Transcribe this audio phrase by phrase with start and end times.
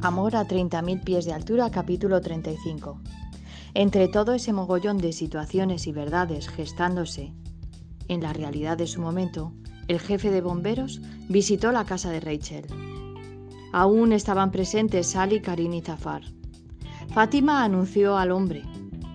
[0.00, 3.00] Amor a 30.000 pies de altura, capítulo 35.
[3.74, 7.32] Entre todo ese mogollón de situaciones y verdades gestándose
[8.06, 9.52] en la realidad de su momento,
[9.88, 12.66] el jefe de bomberos visitó la casa de Rachel.
[13.72, 16.22] Aún estaban presentes Sally, Karin y Zafar.
[17.12, 18.62] Fátima anunció al hombre,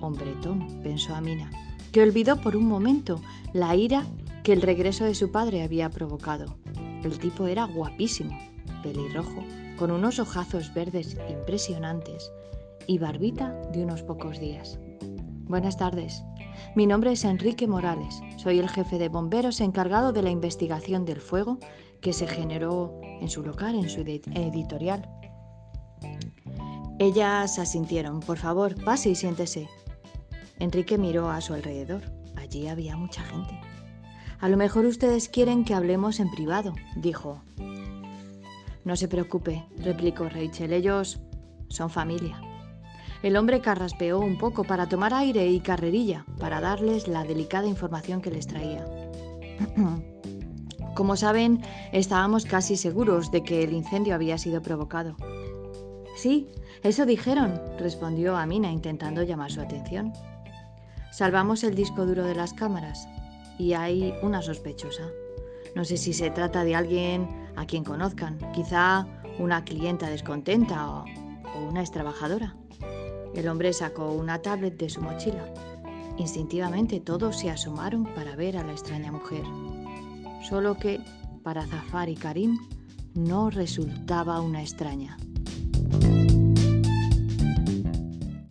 [0.01, 1.49] hombretón, pensó Amina,
[1.93, 3.21] que olvidó por un momento
[3.53, 4.05] la ira
[4.43, 6.57] que el regreso de su padre había provocado.
[7.03, 8.37] El tipo era guapísimo,
[8.83, 9.43] pelirrojo,
[9.77, 12.31] con unos ojazos verdes impresionantes
[12.85, 14.77] y barbita de unos pocos días.
[15.45, 16.23] Buenas tardes.
[16.75, 18.21] Mi nombre es Enrique Morales.
[18.37, 21.57] Soy el jefe de bomberos encargado de la investigación del fuego
[22.01, 25.09] que se generó en su local, en su editorial.
[26.99, 28.19] Ellas asintieron.
[28.19, 29.67] Por favor, pase y siéntese.
[30.59, 32.01] Enrique miró a su alrededor.
[32.35, 33.59] Allí había mucha gente.
[34.39, 37.41] A lo mejor ustedes quieren que hablemos en privado, dijo.
[38.85, 40.73] No se preocupe, replicó Rachel.
[40.73, 41.19] Ellos
[41.69, 42.41] son familia.
[43.21, 48.21] El hombre carraspeó un poco para tomar aire y carrerilla, para darles la delicada información
[48.21, 48.85] que les traía.
[50.95, 51.61] Como saben,
[51.93, 55.15] estábamos casi seguros de que el incendio había sido provocado.
[56.17, 56.49] Sí,
[56.83, 60.13] eso dijeron, respondió Amina intentando llamar su atención.
[61.11, 63.07] Salvamos el disco duro de las cámaras
[63.57, 65.03] y hay una sospechosa.
[65.75, 69.07] No sé si se trata de alguien a quien conozcan, quizá
[69.39, 71.05] una clienta descontenta o,
[71.69, 72.55] una extrabajadora.
[73.35, 75.45] El hombre sacó una tablet de su mochila.
[76.17, 79.43] Instintivamente todos se asomaron para ver a la extraña mujer.
[80.47, 80.99] Solo que,
[81.43, 82.57] para Zafar y Karim,
[83.15, 85.17] no resultaba una extraña.